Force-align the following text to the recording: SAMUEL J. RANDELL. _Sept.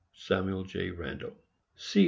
SAMUEL 0.15 0.63
J. 0.63 0.89
RANDELL. 0.89 1.33
_Sept. 1.77 1.99